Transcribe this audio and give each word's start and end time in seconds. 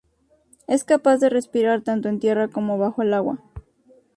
Es 0.65 0.83
capaz 0.83 1.17
de 1.17 1.29
respirar 1.29 1.83
tanto 1.83 2.09
en 2.09 2.17
tierra 2.19 2.47
como 2.47 2.79
bajo 2.79 3.03
el 3.03 3.13
agua. 3.13 3.37